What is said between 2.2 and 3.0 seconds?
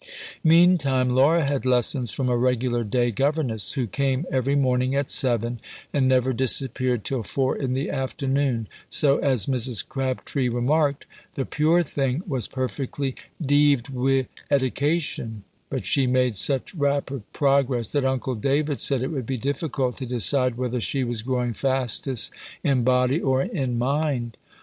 a regular